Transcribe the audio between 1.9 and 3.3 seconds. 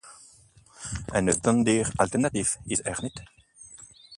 alternatief is er niet.